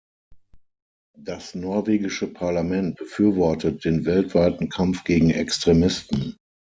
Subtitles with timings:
[1.19, 6.37] Das norwegische Parlament befürwortet den weltweiten Kampf gegen Extremisten.